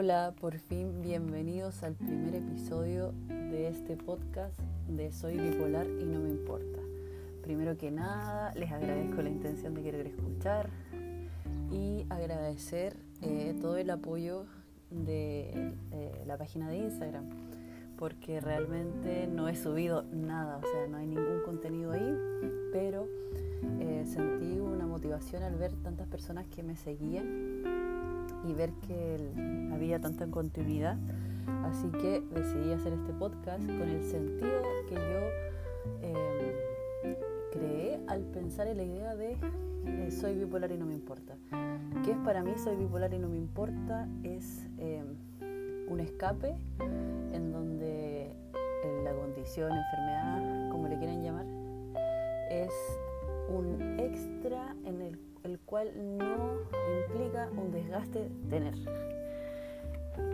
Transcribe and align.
Hola, 0.00 0.32
por 0.40 0.56
fin 0.56 1.02
bienvenidos 1.02 1.82
al 1.82 1.96
primer 1.96 2.36
episodio 2.36 3.12
de 3.26 3.66
este 3.66 3.96
podcast 3.96 4.56
de 4.86 5.10
Soy 5.10 5.36
bipolar 5.36 5.88
y 5.88 6.04
no 6.04 6.20
me 6.20 6.30
importa. 6.30 6.78
Primero 7.42 7.76
que 7.76 7.90
nada, 7.90 8.54
les 8.54 8.70
agradezco 8.70 9.22
la 9.22 9.28
intención 9.28 9.74
de 9.74 9.82
querer 9.82 10.06
escuchar 10.06 10.70
y 11.72 12.06
agradecer 12.10 12.96
eh, 13.22 13.58
todo 13.60 13.76
el 13.76 13.90
apoyo 13.90 14.46
de 14.92 15.74
eh, 15.90 16.22
la 16.28 16.38
página 16.38 16.70
de 16.70 16.76
Instagram, 16.76 17.24
porque 17.98 18.40
realmente 18.40 19.26
no 19.26 19.48
he 19.48 19.56
subido 19.56 20.04
nada, 20.12 20.58
o 20.58 20.62
sea, 20.62 20.86
no 20.86 20.98
hay 20.98 21.08
ningún 21.08 21.40
contenido 21.44 21.90
ahí, 21.90 22.16
pero 22.70 23.08
eh, 23.80 24.04
sentí 24.06 24.60
una 24.60 24.86
motivación 24.86 25.42
al 25.42 25.56
ver 25.56 25.72
tantas 25.82 26.06
personas 26.06 26.46
que 26.46 26.62
me 26.62 26.76
seguían 26.76 27.77
y 28.48 28.54
ver 28.54 28.72
que 28.86 29.30
había 29.72 30.00
tanta 30.00 30.26
continuidad. 30.26 30.96
Así 31.64 31.88
que 31.90 32.22
decidí 32.32 32.72
hacer 32.72 32.92
este 32.92 33.12
podcast 33.12 33.64
con 33.66 33.88
el 33.88 34.02
sentido 34.02 34.62
que 34.88 34.94
yo 34.94 35.98
em, 36.02 37.14
creé 37.52 38.00
al 38.06 38.22
pensar 38.24 38.66
en 38.68 38.76
la 38.78 38.84
idea 38.84 39.16
de 39.16 39.36
eh, 39.86 40.10
soy 40.10 40.34
bipolar 40.34 40.72
y 40.72 40.78
no 40.78 40.86
me 40.86 40.94
importa. 40.94 41.36
¿Qué 42.04 42.12
es 42.12 42.18
para 42.18 42.42
mí 42.42 42.52
soy 42.56 42.76
bipolar 42.76 43.12
y 43.14 43.18
no 43.18 43.28
me 43.28 43.36
importa? 43.36 44.08
Es 44.22 44.66
em, 44.78 45.16
un 45.88 46.00
escape 46.00 46.54
en 47.32 47.52
donde 47.52 48.32
la 49.04 49.12
condición, 49.12 49.72
enfermedad, 49.72 50.70
como 50.70 50.88
le 50.88 50.98
quieran 50.98 51.22
llamar, 51.22 51.46
es 52.50 52.72
un 53.48 53.98
extra 53.98 54.74
en 54.84 55.00
el 55.00 55.18
el 55.44 55.58
cual 55.60 55.92
no 56.18 56.58
implica 57.06 57.48
un 57.56 57.70
desgaste 57.70 58.30
tener. 58.48 58.74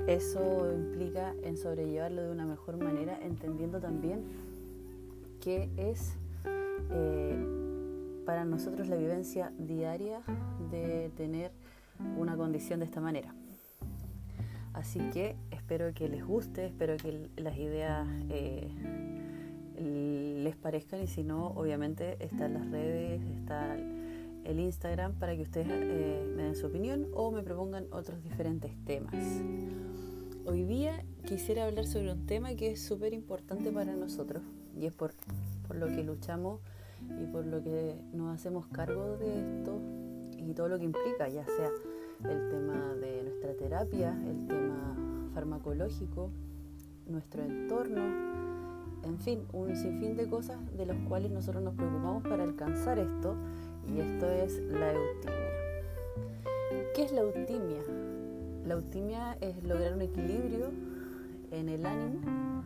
Eso 0.07 0.73
implica 0.73 1.35
en 1.43 1.57
sobrellevarlo 1.57 2.23
de 2.23 2.31
una 2.31 2.47
mejor 2.47 2.77
manera, 2.77 3.19
entendiendo 3.23 3.81
también 3.81 4.23
que 5.41 5.71
es 5.77 6.17
eh, 6.91 7.37
para 8.25 8.45
nosotros 8.45 8.89
la 8.89 8.97
vivencia 8.97 9.53
diaria 9.59 10.21
de 10.71 11.11
tener 11.17 11.53
una 12.17 12.37
condición 12.37 12.81
de 12.81 12.87
esta 12.87 13.01
manera. 13.01 13.35
Así 14.73 14.99
que 15.13 15.37
espero 15.51 15.95
que 15.95 16.09
les 16.09 16.25
guste, 16.25 16.67
espero 16.67 16.97
que 16.97 17.31
las 17.37 17.57
ideas 17.57 18.09
eh, 18.29 18.69
les 20.43 20.57
parezcan 20.57 21.03
y 21.03 21.07
si 21.07 21.23
no, 21.23 21.49
obviamente 21.49 22.17
están 22.25 22.55
las 22.55 22.71
redes, 22.71 23.23
está 23.37 23.77
el 24.45 24.61
Instagram 24.61 25.15
para 25.15 25.35
que 25.37 25.43
ustedes 25.43 25.69
eh, 25.71 26.33
me 26.37 26.45
den 26.45 26.57
su 26.57 26.67
opinión 26.67 27.09
o 27.15 27.31
me 27.31 27.43
propongan 27.43 27.87
otros 27.91 28.23
diferentes 28.23 28.73
temas. 28.85 29.15
Hoy 30.47 30.65
día 30.65 31.05
quisiera 31.27 31.65
hablar 31.65 31.87
sobre 31.87 32.13
un 32.13 32.27
tema 32.27 32.55
que 32.55 32.73
es 32.73 32.83
súper 32.83 33.15
importante 33.15 33.73
para 33.73 33.97
nosotros 33.97 34.43
y 34.79 34.87
es 34.87 34.93
por, 34.93 35.13
por 35.67 35.77
lo 35.77 35.87
que 35.87 36.03
luchamos 36.03 36.61
y 37.21 37.27
por 37.27 37.47
lo 37.47 37.63
que 37.63 37.97
nos 38.13 38.35
hacemos 38.35 38.67
cargo 38.67 39.17
de 39.17 39.41
esto 39.41 39.81
y 40.37 40.53
todo 40.53 40.69
lo 40.69 40.79
que 40.79 40.85
implica, 40.85 41.29
ya 41.29 41.47
sea 41.47 41.71
el 42.31 42.51
tema 42.51 42.95
de 42.95 43.23
nuestra 43.25 43.55
terapia, 43.55 44.11
el 44.27 44.47
tema 44.47 45.31
farmacológico, 45.33 46.31
nuestro 47.07 47.43
entorno, 47.43 48.03
en 49.05 49.19
fin, 49.19 49.41
un 49.53 49.75
sinfín 49.77 50.17
de 50.17 50.29
cosas 50.29 50.59
de 50.77 50.87
las 50.87 50.99
cuales 51.09 51.31
nosotros 51.31 51.63
nos 51.63 51.75
preocupamos 51.75 52.23
para 52.23 52.45
alcanzar 52.45 52.99
esto 52.99 53.37
y 53.93 54.01
esto 54.01 54.31
es 54.31 54.59
la 54.71 54.93
eutimia. 54.93 55.45
¿Qué 56.95 57.03
es 57.03 57.13
la 57.13 57.21
eutimia? 57.23 57.83
La 58.67 58.75
eutimia 58.75 59.37
es 59.41 59.63
lograr 59.65 59.95
un 59.95 60.03
equilibrio 60.03 60.71
en 61.51 61.69
el 61.69 61.85
ánimo 61.87 62.65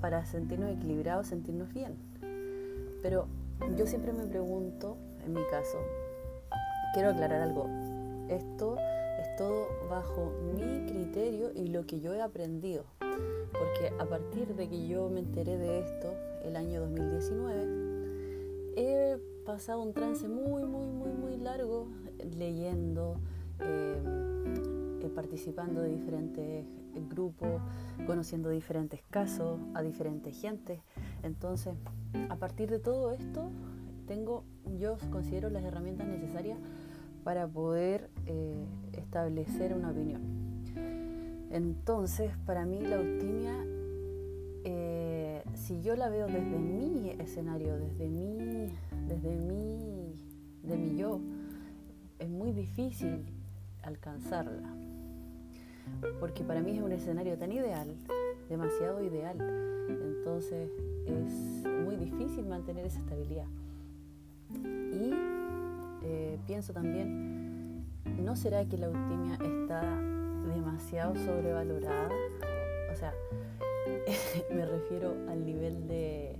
para 0.00 0.24
sentirnos 0.26 0.70
equilibrados, 0.70 1.28
sentirnos 1.28 1.72
bien. 1.72 1.94
Pero 3.02 3.26
yo 3.76 3.86
siempre 3.86 4.12
me 4.12 4.26
pregunto, 4.26 4.96
en 5.24 5.34
mi 5.34 5.42
caso, 5.50 5.78
quiero 6.94 7.10
aclarar 7.10 7.42
algo, 7.42 7.68
esto 8.28 8.76
es 9.20 9.36
todo 9.36 9.68
bajo 9.88 10.32
mi 10.54 10.86
criterio 10.86 11.50
y 11.54 11.68
lo 11.68 11.86
que 11.86 12.00
yo 12.00 12.14
he 12.14 12.22
aprendido, 12.22 12.84
porque 12.98 13.92
a 13.98 14.06
partir 14.06 14.54
de 14.54 14.68
que 14.68 14.86
yo 14.86 15.08
me 15.08 15.20
enteré 15.20 15.56
de 15.58 15.80
esto 15.80 16.14
el 16.44 16.56
año 16.56 16.80
2019, 16.80 17.62
he 17.62 17.83
pasado 19.54 19.82
un 19.82 19.92
trance 19.92 20.26
muy, 20.26 20.64
muy, 20.64 20.88
muy, 20.88 21.12
muy 21.12 21.36
largo 21.36 21.86
leyendo, 22.36 23.20
eh, 23.60 24.02
eh, 25.00 25.08
participando 25.14 25.80
de 25.80 25.90
diferentes 25.90 26.66
grupos, 27.08 27.62
conociendo 28.04 28.48
diferentes 28.48 29.00
casos, 29.10 29.60
a 29.74 29.82
diferentes 29.82 30.36
gentes. 30.40 30.80
Entonces, 31.22 31.72
a 32.30 32.34
partir 32.34 32.68
de 32.68 32.80
todo 32.80 33.12
esto, 33.12 33.52
tengo, 34.08 34.42
yo 34.76 34.96
considero 35.12 35.50
las 35.50 35.62
herramientas 35.62 36.08
necesarias 36.08 36.58
para 37.22 37.46
poder 37.46 38.10
eh, 38.26 38.66
establecer 38.94 39.72
una 39.72 39.92
opinión. 39.92 40.20
Entonces, 41.52 42.32
para 42.44 42.66
mí 42.66 42.80
la 42.80 42.96
optimia, 42.96 43.54
si 45.54 45.80
yo 45.80 45.94
la 45.94 46.08
veo 46.08 46.26
desde 46.26 46.58
mi 46.58 47.10
escenario, 47.20 47.78
desde 47.78 48.08
mi 48.08 48.68
desde 49.14 49.36
mí, 49.36 50.12
de 50.62 50.76
mi 50.76 50.96
yo, 50.96 51.20
es 52.18 52.28
muy 52.28 52.52
difícil 52.52 53.24
alcanzarla. 53.82 54.68
Porque 56.18 56.42
para 56.42 56.60
mí 56.60 56.76
es 56.76 56.82
un 56.82 56.92
escenario 56.92 57.36
tan 57.38 57.52
ideal, 57.52 57.94
demasiado 58.48 59.02
ideal. 59.02 59.36
Entonces 59.88 60.70
es 61.06 61.32
muy 61.84 61.96
difícil 61.96 62.46
mantener 62.46 62.86
esa 62.86 62.98
estabilidad. 62.98 63.46
Y 64.52 65.12
eh, 66.02 66.38
pienso 66.46 66.72
también, 66.72 67.84
¿no 68.22 68.34
será 68.34 68.64
que 68.64 68.78
la 68.78 68.88
optimia 68.88 69.34
está 69.34 69.82
demasiado 70.52 71.14
sobrevalorada? 71.14 72.10
O 72.92 72.96
sea, 72.96 73.12
me 74.54 74.66
refiero 74.66 75.14
al 75.28 75.44
nivel 75.44 75.86
de 75.86 76.36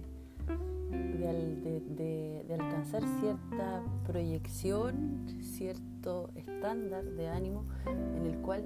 de, 0.90 2.44
alcanzar 2.50 3.02
cierta 3.20 3.82
proyección, 4.06 5.26
cierto 5.40 6.30
estándar 6.36 7.04
de 7.04 7.28
ánimo 7.28 7.64
en 7.86 8.26
el 8.26 8.38
cual 8.38 8.62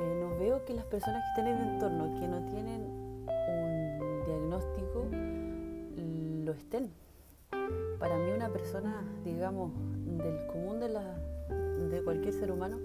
eh, 0.00 0.18
no 0.20 0.38
veo 0.38 0.64
que 0.64 0.74
las 0.74 0.84
personas 0.86 1.22
que 1.22 1.40
están 1.40 1.54
en 1.54 1.62
el 1.62 1.74
entorno, 1.74 2.20
que 2.20 2.28
no 2.28 2.44
tienen 2.46 2.82
un 2.82 4.24
diagnóstico, 4.26 5.06
lo 6.44 6.52
estén. 6.52 6.90
Para 7.98 8.16
mí 8.16 8.30
una 8.34 8.48
persona, 8.48 9.04
digamos, 9.24 9.72
del 10.06 10.46
común 10.46 10.80
de, 10.80 10.88
la, 10.88 11.18
de 11.90 12.02
cualquier 12.02 12.32
ser 12.32 12.50
humano, 12.50 12.78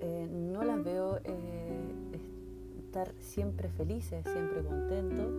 eh, 0.00 0.28
no 0.30 0.62
las 0.62 0.84
veo 0.84 1.18
eh, 1.24 2.20
estar 2.78 3.12
siempre 3.18 3.68
felices, 3.70 4.24
siempre 4.24 4.62
contentos, 4.62 5.32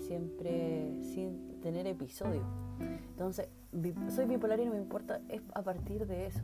siempre 0.00 0.94
sin 1.00 1.60
tener 1.60 1.86
episodios. 1.86 2.44
Entonces, 3.10 3.48
soy 4.08 4.24
bipolar 4.26 4.60
y 4.60 4.64
no 4.64 4.72
me 4.72 4.78
importa, 4.78 5.20
es 5.28 5.42
a 5.54 5.62
partir 5.62 6.06
de 6.06 6.26
eso, 6.26 6.42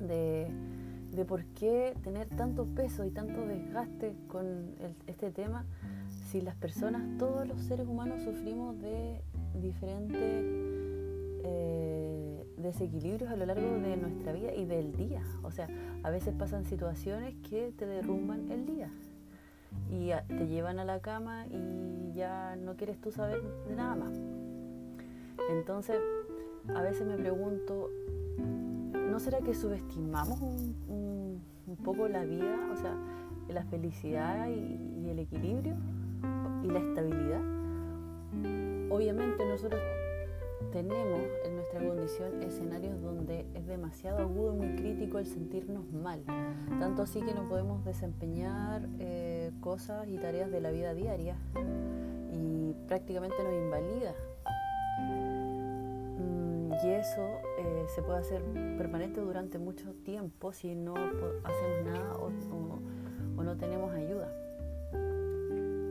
de, 0.00 0.48
de 1.12 1.24
por 1.24 1.44
qué 1.46 1.94
tener 2.02 2.28
tanto 2.28 2.66
peso 2.66 3.04
y 3.04 3.10
tanto 3.10 3.46
desgaste 3.46 4.14
con 4.28 4.74
este 5.06 5.30
tema 5.30 5.64
si 6.30 6.40
las 6.40 6.56
personas, 6.56 7.02
todos 7.18 7.46
los 7.48 7.60
seres 7.62 7.86
humanos 7.86 8.22
sufrimos 8.22 8.78
de 8.80 9.22
diferentes 9.54 10.44
eh, 11.44 12.44
desequilibrios 12.58 13.30
a 13.30 13.36
lo 13.36 13.46
largo 13.46 13.78
de 13.80 13.96
nuestra 13.96 14.32
vida 14.32 14.54
y 14.54 14.66
del 14.66 14.92
día. 14.92 15.22
O 15.42 15.50
sea, 15.50 15.68
a 16.02 16.10
veces 16.10 16.34
pasan 16.34 16.66
situaciones 16.66 17.34
que 17.48 17.72
te 17.76 17.86
derrumban 17.86 18.50
el 18.50 18.66
día 18.66 18.90
y 19.90 20.10
te 20.28 20.46
llevan 20.46 20.78
a 20.78 20.84
la 20.84 21.00
cama 21.00 21.46
y 21.46 22.12
ya 22.14 22.56
no 22.56 22.76
quieres 22.76 23.00
tú 23.00 23.10
saber 23.10 23.42
de 23.68 23.74
nada 23.74 23.94
más. 23.94 24.20
Entonces, 25.50 25.98
a 26.74 26.82
veces 26.82 27.06
me 27.06 27.16
pregunto, 27.16 27.90
¿no 28.38 29.18
será 29.20 29.38
que 29.40 29.54
subestimamos 29.54 30.40
un, 30.40 31.42
poco 31.84 32.08
la 32.08 32.24
vida, 32.24 32.58
o 32.72 32.76
sea, 32.76 32.94
la 33.48 33.62
felicidad 33.64 34.48
y, 34.48 35.04
y 35.04 35.10
el 35.10 35.18
equilibrio 35.20 35.74
y 36.64 36.66
la 36.66 36.80
estabilidad? 36.80 37.40
Obviamente 38.90 39.46
nosotros 39.46 39.80
tenemos 40.72 41.20
en 41.44 41.57
nuestra 41.68 41.86
condición 41.86 42.42
escenarios 42.42 43.00
donde 43.02 43.46
es 43.54 43.66
demasiado 43.66 44.20
agudo 44.20 44.54
y 44.54 44.56
muy 44.56 44.76
crítico 44.76 45.18
el 45.18 45.26
sentirnos 45.26 45.92
mal, 45.92 46.22
tanto 46.78 47.02
así 47.02 47.20
que 47.20 47.34
no 47.34 47.46
podemos 47.46 47.84
desempeñar 47.84 48.88
eh, 48.98 49.52
cosas 49.60 50.08
y 50.08 50.16
tareas 50.16 50.50
de 50.50 50.60
la 50.62 50.70
vida 50.70 50.94
diaria 50.94 51.36
y 52.32 52.74
prácticamente 52.86 53.36
nos 53.42 53.52
invalida. 53.52 54.14
Mm, 56.18 56.72
y 56.72 56.90
eso 56.90 57.22
eh, 57.58 57.84
se 57.94 58.02
puede 58.02 58.20
hacer 58.20 58.42
permanente 58.78 59.20
durante 59.20 59.58
mucho 59.58 59.92
tiempo 60.04 60.52
si 60.52 60.74
no 60.74 60.94
hacemos 60.94 61.84
nada 61.84 62.16
o, 62.16 62.30
no 63.42 63.56
tenemos 63.56 63.92
ayuda. 63.92 64.30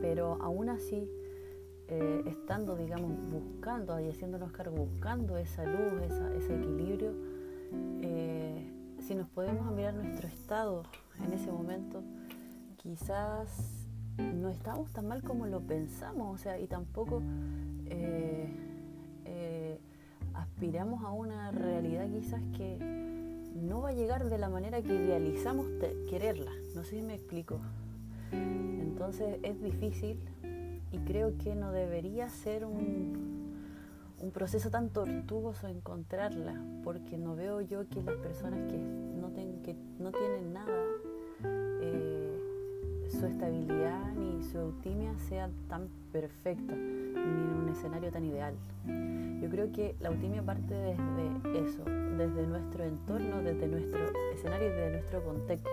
Pero 0.00 0.38
aún 0.40 0.68
así, 0.68 1.08
eh, 1.88 2.22
estando, 2.26 2.76
digamos, 2.76 3.10
buscando 3.30 3.98
y 4.00 4.08
haciéndonos 4.08 4.52
cargo, 4.52 4.76
buscando 4.76 5.36
esa 5.38 5.64
luz, 5.64 6.02
ese 6.02 6.54
equilibrio, 6.54 7.12
eh, 8.02 8.70
si 9.00 9.14
nos 9.14 9.28
podemos 9.28 9.72
mirar 9.72 9.94
nuestro 9.94 10.28
estado 10.28 10.82
en 11.24 11.32
ese 11.32 11.50
momento, 11.50 12.02
quizás 12.76 13.86
no 14.18 14.48
estamos 14.50 14.90
tan 14.90 15.08
mal 15.08 15.22
como 15.22 15.46
lo 15.46 15.60
pensamos, 15.60 16.34
o 16.34 16.42
sea, 16.42 16.58
y 16.58 16.66
tampoco 16.66 17.22
aspiramos 20.34 21.04
a 21.04 21.12
una 21.12 21.52
realidad 21.52 22.08
quizás 22.10 22.42
que 22.56 22.78
no 23.54 23.82
va 23.82 23.90
a 23.90 23.92
llegar 23.92 24.28
de 24.28 24.38
la 24.38 24.48
manera 24.48 24.82
que 24.82 24.94
idealizamos 24.94 25.66
quererla. 26.08 26.50
No 26.74 26.84
sé 26.84 26.96
si 26.96 27.02
me 27.02 27.14
explico. 27.14 27.60
Entonces 28.32 29.38
es 29.42 29.60
difícil 29.62 30.18
y 30.90 30.98
creo 30.98 31.36
que 31.38 31.54
no 31.54 31.72
debería 31.72 32.28
ser 32.28 32.64
un, 32.64 33.38
un 34.20 34.30
proceso 34.30 34.70
tan 34.70 34.90
tortuoso 34.90 35.68
encontrarla, 35.68 36.54
porque 36.84 37.18
no 37.18 37.36
veo 37.36 37.60
yo 37.60 37.88
que 37.88 38.02
las 38.02 38.16
personas 38.16 38.60
que 38.70 38.78
no, 38.78 39.32
que 39.32 39.76
no 39.98 40.12
tienen 40.12 40.52
nada, 40.52 40.84
eh, 41.80 42.38
su 43.08 43.26
estabilidad 43.26 44.12
ni 44.14 44.42
su 44.42 44.58
optimia 44.58 45.16
sea 45.18 45.50
tan 45.68 45.88
perfecta, 46.12 46.74
ni 46.74 47.20
en 47.20 47.62
un 47.62 47.68
escenario 47.70 48.10
tan 48.10 48.24
ideal. 48.24 48.54
Yo 49.40 49.48
creo 49.48 49.72
que 49.72 49.94
la 50.00 50.08
autimia 50.08 50.42
parte 50.42 50.74
desde 50.74 51.64
eso, 51.64 51.84
desde 51.84 52.46
nuestro 52.46 52.84
entorno, 52.84 53.42
desde 53.42 53.68
nuestro 53.68 54.00
escenario 54.32 54.68
y 54.68 54.70
desde 54.70 54.90
nuestro 54.90 55.24
contexto. 55.24 55.70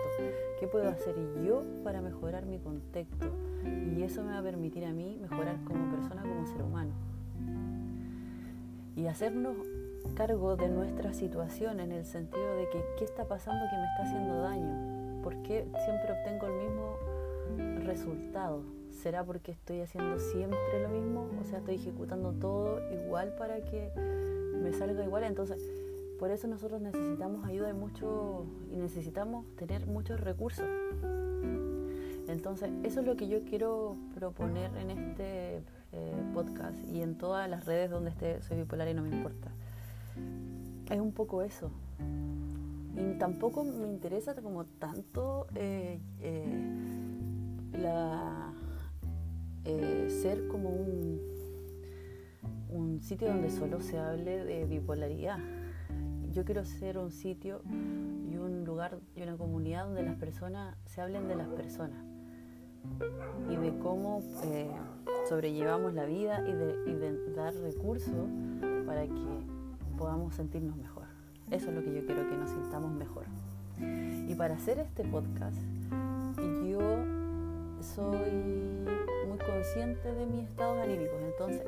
¿Qué 0.58 0.66
puedo 0.66 0.88
hacer 0.88 1.14
yo 1.44 1.62
para 1.84 2.00
mejorar 2.00 2.46
mi 2.46 2.58
contexto? 2.58 3.26
Y 3.94 4.02
eso 4.02 4.22
me 4.22 4.32
va 4.32 4.38
a 4.38 4.42
permitir 4.42 4.86
a 4.86 4.92
mí 4.92 5.18
mejorar 5.20 5.62
como 5.64 5.90
persona, 5.90 6.22
como 6.22 6.46
ser 6.46 6.62
humano. 6.62 6.92
Y 8.96 9.06
hacernos 9.06 9.56
cargo 10.14 10.56
de 10.56 10.68
nuestra 10.68 11.12
situación 11.12 11.80
en 11.80 11.92
el 11.92 12.06
sentido 12.06 12.56
de 12.56 12.68
que 12.70 12.82
qué 12.98 13.04
está 13.04 13.26
pasando 13.26 13.66
que 13.70 13.76
me 13.76 13.84
está 13.84 14.02
haciendo 14.04 14.40
daño. 14.40 15.22
¿Por 15.22 15.42
qué 15.42 15.66
siempre 15.84 16.12
obtengo 16.12 16.46
el 16.46 16.54
mismo 16.54 17.84
resultado? 17.84 18.62
¿Será 18.92 19.24
porque 19.24 19.52
estoy 19.52 19.80
haciendo 19.80 20.18
siempre 20.18 20.82
lo 20.82 20.88
mismo? 20.88 21.28
O 21.38 21.44
sea, 21.44 21.58
estoy 21.58 21.74
ejecutando 21.74 22.32
todo 22.32 22.80
igual 22.90 23.34
para 23.36 23.60
que 23.60 23.90
me 24.54 24.72
salga 24.72 25.04
igual. 25.04 25.24
Entonces, 25.24 25.60
por 26.18 26.30
eso 26.30 26.46
nosotros 26.48 26.80
necesitamos 26.80 27.44
ayuda 27.46 27.66
de 27.68 27.74
mucho 27.74 28.46
y 28.70 28.76
necesitamos 28.76 29.46
tener 29.56 29.86
muchos 29.86 30.20
recursos. 30.20 30.66
Entonces, 32.28 32.70
eso 32.82 33.00
es 33.00 33.06
lo 33.06 33.16
que 33.16 33.28
yo 33.28 33.44
quiero 33.44 33.96
proponer 34.14 34.70
en 34.76 34.90
este 34.90 35.62
eh, 35.92 36.22
podcast 36.34 36.76
y 36.92 37.02
en 37.02 37.16
todas 37.16 37.48
las 37.48 37.64
redes 37.66 37.90
donde 37.90 38.10
esté 38.10 38.42
soy 38.42 38.58
bipolar 38.58 38.88
y 38.88 38.94
no 38.94 39.02
me 39.02 39.14
importa. 39.14 39.50
Es 40.90 41.00
un 41.00 41.12
poco 41.12 41.42
eso. 41.42 41.70
Y 42.96 43.18
tampoco 43.18 43.64
me 43.64 43.86
interesa 43.86 44.34
como 44.42 44.64
tanto 44.64 45.46
eh, 45.54 46.00
eh, 46.20 46.44
la 47.72 48.52
ser 50.08 50.46
como 50.48 50.70
un, 50.70 51.20
un 52.70 53.00
sitio 53.00 53.28
donde 53.28 53.50
solo 53.50 53.80
se 53.80 53.98
hable 53.98 54.44
de 54.44 54.64
bipolaridad. 54.64 55.38
Yo 56.36 56.44
quiero 56.44 56.66
ser 56.66 56.98
un 56.98 57.10
sitio 57.12 57.62
y 58.30 58.36
un 58.36 58.66
lugar 58.66 58.98
y 59.14 59.22
una 59.22 59.38
comunidad 59.38 59.86
donde 59.86 60.02
las 60.02 60.16
personas 60.16 60.76
se 60.84 61.00
hablen 61.00 61.28
de 61.28 61.34
las 61.34 61.48
personas 61.48 61.98
y 63.50 63.56
de 63.56 63.78
cómo 63.78 64.22
eh, 64.44 64.68
sobrellevamos 65.30 65.94
la 65.94 66.04
vida 66.04 66.46
y 66.46 66.52
de, 66.52 67.32
dar 67.34 67.54
recursos 67.54 68.28
para 68.84 69.06
que 69.06 69.46
podamos 69.96 70.34
sentirnos 70.34 70.76
mejor. 70.76 71.04
Eso 71.50 71.70
es 71.70 71.74
lo 71.74 71.82
que 71.82 71.94
yo 71.94 72.04
quiero 72.04 72.28
que 72.28 72.36
nos 72.36 72.50
sintamos 72.50 72.92
mejor. 72.92 73.24
Y 74.28 74.34
para 74.34 74.56
hacer 74.56 74.78
este 74.78 75.04
podcast, 75.04 75.56
yo 76.68 76.80
soy 77.80 78.18
consciente 79.38 80.12
de 80.12 80.26
mis 80.26 80.48
estados 80.48 80.78
anímicos. 80.78 81.18
Entonces 81.22 81.62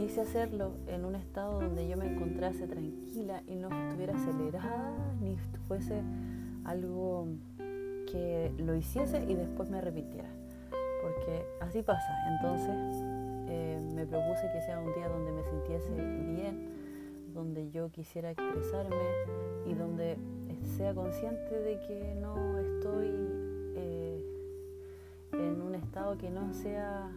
quise 0.00 0.22
hacerlo 0.22 0.72
en 0.86 1.04
un 1.04 1.14
estado 1.14 1.60
donde 1.60 1.86
yo 1.86 1.94
me 1.98 2.10
encontrase 2.10 2.66
tranquila 2.66 3.42
y 3.46 3.54
no 3.54 3.68
estuviera 3.68 4.14
acelerada 4.16 4.94
ni 5.20 5.36
fuese 5.68 6.00
algo 6.64 7.28
que 8.10 8.50
lo 8.56 8.74
hiciese 8.74 9.22
y 9.28 9.34
después 9.34 9.68
me 9.68 9.76
arrepintiera. 9.76 10.30
Porque 11.02 11.44
así 11.60 11.82
pasa. 11.82 12.08
Entonces 12.28 13.04
eh, 13.50 13.78
me 13.94 14.06
propuse 14.06 14.50
que 14.50 14.62
sea 14.62 14.78
un 14.80 14.94
día 14.94 15.06
donde 15.06 15.32
me 15.32 15.44
sintiese 15.44 15.90
bien, 15.90 16.70
donde 17.34 17.70
yo 17.70 17.90
quisiera 17.90 18.30
expresarme 18.30 18.96
y 19.66 19.74
donde 19.74 20.16
sea 20.78 20.94
consciente 20.94 21.58
de 21.60 21.78
que 21.80 22.14
no 22.14 22.58
estoy 22.58 23.10
en 25.32 25.60
un 25.60 25.74
estado 25.74 26.16
que 26.16 26.30
no 26.30 26.54
sea, 26.54 27.10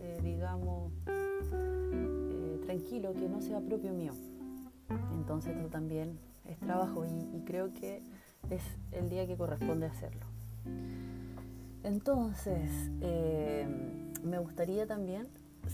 eh, 0.00 0.18
digamos, 0.22 0.92
eh, 1.06 1.19
tranquilo, 2.70 3.12
que 3.14 3.28
no 3.28 3.40
sea 3.40 3.60
propio 3.60 3.92
mío. 3.92 4.12
Entonces 5.14 5.56
esto 5.56 5.68
también 5.68 6.20
es 6.48 6.56
trabajo 6.60 7.04
y, 7.04 7.40
creo 7.40 7.72
que 7.72 8.00
es 8.48 8.62
el 8.92 9.08
día 9.08 9.26
que 9.26 9.36
corresponde 9.36 9.86
hacerlo. 9.86 10.24
Entonces, 11.82 12.70
eh, 13.00 13.66
me 14.22 14.38
gustaría 14.38 14.86
también 14.86 15.26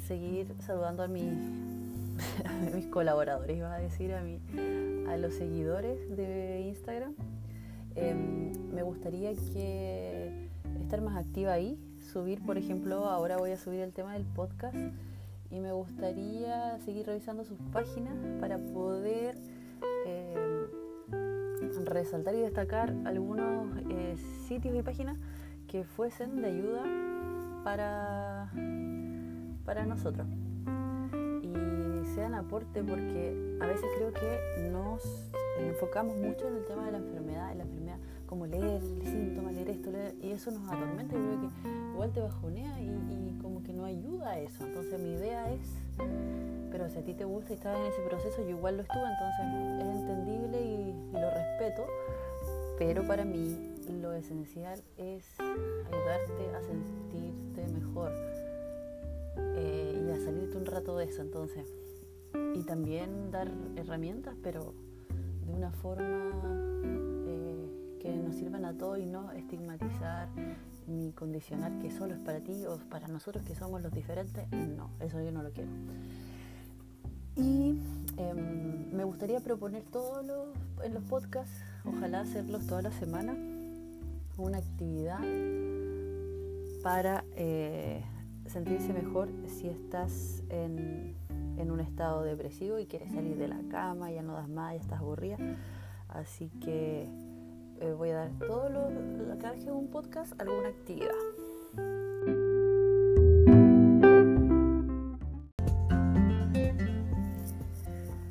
seguir 0.06 0.54
saludando 0.60 1.02
a, 1.02 1.08
mis 1.08 1.26
colaboradores, 2.90 3.58
iba 3.58 3.74
a 3.74 3.78
decir 3.78 4.14
a, 4.14 4.22
mí, 4.22 4.40
a 5.06 5.18
los 5.18 5.34
seguidores 5.34 6.16
de 6.16 6.62
Instagram. 6.66 7.14
Em, 7.94 8.52
me 8.72 8.82
gustaría 8.82 9.34
que 9.34 10.48
estar 10.80 11.02
más 11.02 11.16
activa 11.16 11.52
ahí, 11.52 11.78
subir, 12.12 12.40
por 12.40 12.56
ejemplo, 12.56 13.04
ahora 13.10 13.36
voy 13.36 13.50
a 13.50 13.58
subir 13.58 13.80
el 13.80 13.92
tema 13.92 14.14
del 14.14 14.24
podcast 14.24 14.76
y 15.50 15.60
me 15.60 15.72
gustaría 15.72 16.78
seguir 16.80 17.06
revisando 17.06 17.44
sus 17.44 17.58
páginas 17.72 18.14
para 18.40 18.58
poder 18.58 19.36
eh, 20.06 20.66
resaltar 21.84 22.34
y 22.34 22.40
destacar 22.40 22.94
algunos 23.04 23.76
eh, 23.90 24.16
sitios 24.48 24.74
y 24.74 24.82
páginas 24.82 25.18
que 25.68 25.84
fuesen 25.84 26.40
de 26.42 26.48
ayuda 26.48 26.84
para, 27.64 28.50
para 29.64 29.84
nosotros. 29.86 30.26
Y 31.42 32.04
sean 32.14 32.34
aporte 32.34 32.82
porque 32.82 33.58
a 33.60 33.66
veces 33.66 33.86
creo 33.96 34.12
que 34.12 34.68
nos 34.70 35.30
enfocamos 35.58 36.16
mucho 36.16 36.48
en 36.48 36.56
el 36.56 36.64
tema 36.64 36.86
de 36.86 36.92
la 36.92 36.98
enfermedad, 36.98 37.52
en 37.52 37.58
la 37.58 37.64
enfermedad 37.64 37.85
como 38.26 38.46
leer 38.46 38.64
el 38.64 39.02
síntoma, 39.02 39.52
leer 39.52 39.70
esto, 39.70 39.90
leer, 39.90 40.14
y 40.20 40.30
eso 40.30 40.50
nos 40.50 40.70
atormenta 40.70 41.14
y 41.14 41.18
creo 41.18 41.40
que 41.40 41.68
igual 41.92 42.12
te 42.12 42.20
bajonea 42.20 42.80
y, 42.80 43.38
como 43.40 43.62
que 43.62 43.72
no 43.72 43.84
ayuda 43.84 44.30
a 44.30 44.40
eso. 44.40 44.64
Entonces 44.64 45.00
mi 45.00 45.12
idea 45.12 45.52
es, 45.52 45.60
pero 46.70 46.88
si 46.88 46.98
a 46.98 47.04
ti 47.04 47.14
te 47.14 47.24
gusta 47.24 47.52
y 47.52 47.54
estás 47.54 47.78
en 47.78 47.86
ese 47.86 48.00
proceso, 48.02 48.42
yo 48.42 48.50
igual 48.50 48.76
lo 48.76 48.82
estuve, 48.82 49.04
entonces 49.04 49.86
es 49.86 50.00
entendible 50.00 50.62
y, 50.62 51.12
lo 51.12 51.30
respeto, 51.30 51.86
pero 52.78 53.06
para 53.06 53.24
mí 53.24 53.74
lo 54.02 54.12
esencial 54.12 54.82
es 54.98 55.24
ayudarte 55.40 56.54
a 56.54 56.62
sentirte 56.62 57.72
mejor 57.72 58.12
eh, 59.56 60.04
y 60.06 60.10
a 60.10 60.24
salirte 60.24 60.56
un 60.58 60.66
rato 60.66 60.96
de 60.96 61.04
eso, 61.04 61.22
entonces. 61.22 61.66
Y 62.54 62.64
también 62.64 63.30
dar 63.30 63.50
herramientas, 63.76 64.34
pero 64.42 64.74
de 65.46 65.52
una 65.52 65.70
forma 65.70 67.05
sirvan 68.36 68.64
a 68.64 68.72
todos 68.74 68.98
y 68.98 69.06
no 69.06 69.32
estigmatizar 69.32 70.28
ni 70.86 71.12
condicionar 71.12 71.78
que 71.80 71.90
solo 71.90 72.14
es 72.14 72.20
para 72.20 72.40
ti 72.40 72.64
o 72.66 72.78
para 72.90 73.08
nosotros 73.08 73.42
que 73.44 73.54
somos 73.54 73.82
los 73.82 73.92
diferentes. 73.92 74.46
No, 74.52 74.90
eso 75.00 75.20
yo 75.22 75.32
no 75.32 75.42
lo 75.42 75.50
quiero. 75.52 75.70
Y 77.34 77.78
em, 78.16 78.92
me 78.92 79.04
gustaría 79.04 79.40
proponer 79.40 79.82
todos 79.84 80.24
los, 80.24 80.48
en 80.84 80.94
los 80.94 81.02
podcasts, 81.04 81.52
ojalá 81.84 82.20
hacerlos 82.20 82.66
toda 82.66 82.82
la 82.82 82.92
semana, 82.92 83.34
una 84.38 84.58
actividad 84.58 85.20
para 86.82 87.24
eh, 87.34 88.02
sentirse 88.46 88.92
mejor 88.92 89.28
si 89.46 89.68
estás 89.68 90.42
en, 90.50 91.14
en, 91.58 91.70
un 91.70 91.80
estado 91.80 92.22
depresivo 92.22 92.78
y 92.78 92.86
quieres 92.86 93.12
salir 93.12 93.36
de 93.36 93.48
la 93.48 93.60
cama, 93.70 94.10
ya 94.10 94.22
no 94.22 94.34
das 94.34 94.48
más, 94.48 94.74
ya 94.74 94.80
estás 94.80 95.00
aburrida. 95.00 95.36
Así 96.08 96.48
que 96.60 97.08
eh, 97.80 97.92
voy 97.96 98.10
a 98.10 98.16
dar 98.16 98.30
todo 98.38 98.68
lo, 98.68 99.38
cada 99.38 99.52
vez 99.52 99.64
que 99.64 99.70
un 99.70 99.88
podcast 99.88 100.38
alguna 100.40 100.68
actividad. 100.68 101.12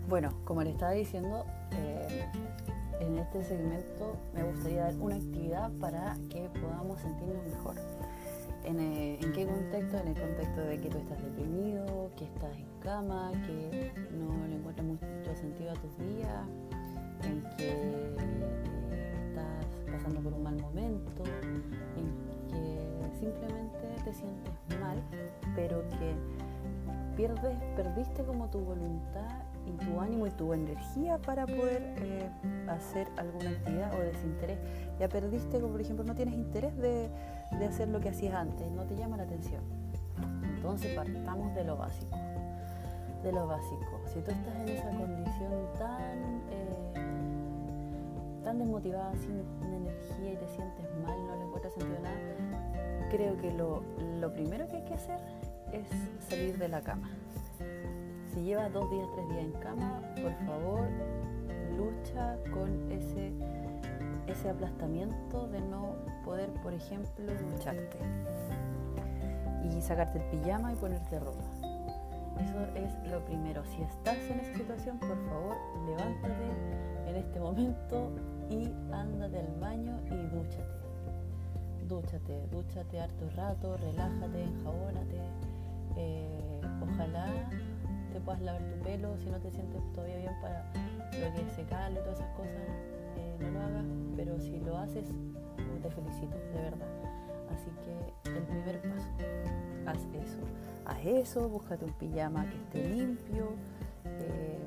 Bueno, 0.07 0.31
como 0.45 0.63
le 0.63 0.71
estaba 0.71 0.91
diciendo, 0.91 1.45
eh, 1.73 2.25
en 2.99 3.17
este 3.17 3.43
segmento 3.43 4.15
me 4.33 4.43
gustaría 4.43 4.83
dar 4.83 4.95
una 4.95 5.15
actividad 5.15 5.71
para 5.79 6.15
que 6.29 6.49
podamos 6.61 6.99
sentirnos 7.01 7.45
mejor. 7.47 7.75
Eh, 8.63 9.19
¿En, 9.21 9.33
qué 9.33 9.45
contexto? 9.45 9.97
En 9.97 10.07
el 10.07 10.19
contexto 10.19 10.61
de 10.61 10.79
que 10.79 10.89
tú 10.89 10.97
estás 10.97 11.21
deprimido, 11.23 12.09
que 12.17 12.25
estás 12.25 12.55
en 12.57 12.65
cama, 12.79 13.31
que 13.45 13.91
no 14.11 14.47
le 14.47 14.55
encuentras 14.55 14.87
mucho 14.87 15.35
sentido 15.35 15.71
a 15.71 15.75
tus 15.75 15.97
días, 15.99 16.47
en 17.23 17.43
que 17.57 18.74
pasando 19.97 20.21
por 20.21 20.33
un 20.33 20.43
mal 20.43 20.55
momento, 20.59 21.23
en 21.97 22.49
que 22.49 23.17
simplemente 23.19 23.87
te 24.03 24.13
sientes 24.13 24.53
mal, 24.79 25.01
pero 25.55 25.87
que 25.89 26.13
pierdes, 27.15 27.57
perdiste 27.75 28.23
como 28.23 28.49
tu 28.49 28.59
voluntad 28.59 29.43
y 29.65 29.71
tu 29.85 29.99
ánimo 29.99 30.27
y 30.27 30.31
tu 30.31 30.53
energía 30.53 31.17
para 31.17 31.45
poder 31.45 31.95
eh, 31.97 32.29
hacer 32.67 33.07
alguna 33.17 33.49
actividad 33.51 33.93
o 33.95 34.03
desinterés. 34.03 34.59
Ya 34.99 35.07
perdiste, 35.07 35.59
como 35.59 35.71
por 35.71 35.81
ejemplo, 35.81 36.03
no 36.03 36.13
tienes 36.13 36.35
interés 36.35 36.75
de, 36.77 37.09
de 37.57 37.65
hacer 37.65 37.87
lo 37.87 37.99
que 37.99 38.09
hacías 38.09 38.35
antes, 38.35 38.69
no 38.71 38.83
te 38.83 38.95
llama 38.95 39.17
la 39.17 39.23
atención. 39.23 39.61
Entonces 40.55 40.93
partamos 40.95 41.55
de 41.55 41.63
lo 41.63 41.77
básico. 41.77 42.17
De 43.23 43.31
lo 43.31 43.47
básico. 43.47 44.01
Si 44.05 44.19
tú 44.19 44.31
estás 44.31 44.55
en 44.55 44.69
esa 44.69 44.89
condición 44.89 45.51
tan, 45.77 46.41
eh, 46.51 47.04
tan 48.45 48.59
desmotivada, 48.59 49.13
sin 49.17 49.43
energía 49.73 50.33
y 50.33 50.37
te 50.37 50.47
sientes 50.47 50.85
mal, 51.03 51.17
no 51.27 51.35
le 51.35 51.43
encuentras 51.43 51.73
sentido 51.73 51.99
nada, 51.99 53.09
creo 53.11 53.37
que 53.37 53.51
lo, 53.51 53.83
lo 54.21 54.31
primero 54.31 54.67
que 54.69 54.77
hay 54.77 54.85
que 54.85 54.93
hacer 54.93 55.19
es 55.73 55.87
salir 56.29 56.57
de 56.57 56.69
la 56.69 56.81
cama 56.81 57.09
si 58.35 58.43
llevas 58.43 58.71
dos 58.73 58.91
días, 58.91 59.07
tres 59.15 59.29
días 59.29 59.45
en 59.45 59.51
cama, 59.53 60.01
por 60.21 60.33
favor, 60.45 60.89
lucha 61.77 62.37
con 62.53 62.91
ese, 62.91 63.31
ese 64.27 64.49
aplastamiento 64.49 65.47
de 65.47 65.61
no 65.61 65.95
poder, 66.25 66.49
por 66.61 66.73
ejemplo, 66.73 67.33
lucharte 67.33 67.97
y 69.63 69.81
sacarte 69.81 70.19
el 70.19 70.25
pijama 70.25 70.73
y 70.73 70.75
ponerte 70.75 71.17
ropa. 71.17 71.45
Eso 72.41 72.59
es 72.75 73.09
lo 73.09 73.23
primero. 73.23 73.63
Si 73.63 73.81
estás 73.81 74.17
en 74.29 74.41
esa 74.41 74.53
situación, 74.57 74.99
por 74.99 75.17
favor, 75.29 75.55
levántate 75.87 76.51
en 77.07 77.15
este 77.15 77.39
momento 77.39 78.11
y 78.49 78.71
ándate 78.91 79.39
al 79.39 79.59
baño 79.59 79.97
y 80.07 80.35
dúchate. 80.35 80.75
Dúchate, 81.87 82.47
dúchate 82.51 82.99
harto 82.99 83.29
rato, 83.35 83.77
relájate, 83.77 84.43
enjabónate. 84.43 85.19
Eh, 85.97 86.61
ojalá 86.81 87.27
te 88.11 88.19
puedas 88.19 88.41
lavar 88.41 88.61
tu 88.63 88.79
pelo, 88.83 89.17
si 89.17 89.29
no 89.29 89.39
te 89.39 89.51
sientes 89.51 89.81
todavía 89.93 90.17
bien 90.17 90.33
para 90.41 90.65
lo 91.11 91.33
que 91.33 91.41
es 91.41 91.53
secarlo 91.55 91.99
y 91.99 92.03
todas 92.03 92.19
esas 92.19 92.35
cosas, 92.35 92.53
eh, 93.17 93.37
no 93.39 93.51
lo 93.51 93.59
hagas, 93.61 93.85
pero 94.15 94.39
si 94.39 94.59
lo 94.59 94.77
haces, 94.77 95.05
te 95.81 95.89
felicito, 95.89 96.37
de 96.37 96.61
verdad. 96.61 96.87
Así 97.53 97.69
que 97.83 98.31
el 98.31 98.43
primer 98.43 98.81
paso, 98.81 99.09
haz 99.85 100.07
eso. 100.13 100.39
Haz 100.85 101.05
eso, 101.05 101.49
búscate 101.49 101.85
un 101.85 101.93
pijama 101.93 102.45
que 102.45 102.55
esté 102.55 102.89
limpio, 102.89 103.53
eh, 104.05 104.65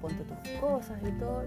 ponte 0.00 0.24
tus 0.24 0.48
cosas 0.60 0.98
y 1.02 1.10
todo. 1.18 1.42